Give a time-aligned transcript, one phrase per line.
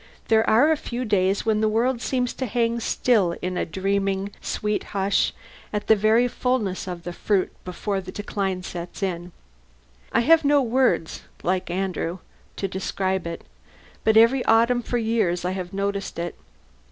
[0.29, 4.31] There are a few days when the world seems to hang still in a dreaming,
[4.41, 5.31] sweet hush,
[5.71, 9.31] at the very fulness of the fruit before the decline sets in.
[10.11, 12.17] I have no words (like Andrew)
[12.55, 13.43] to describe it,
[14.03, 16.33] but every autumn for years I have noticed it.